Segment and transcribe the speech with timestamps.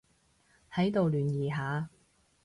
[0.73, 1.87] 喺度聯誼下